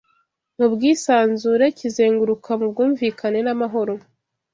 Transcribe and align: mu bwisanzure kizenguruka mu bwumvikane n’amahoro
mu 0.57 0.65
bwisanzure 0.73 1.65
kizenguruka 1.79 2.49
mu 2.59 2.65
bwumvikane 2.71 3.39
n’amahoro 3.43 3.93